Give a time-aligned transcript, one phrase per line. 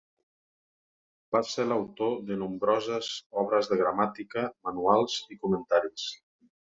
[1.35, 3.09] Va ser l'autor de nombroses
[3.43, 6.09] obres de gramàtica, manuals i comentaris.